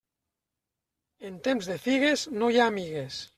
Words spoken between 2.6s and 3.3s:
ha amigues.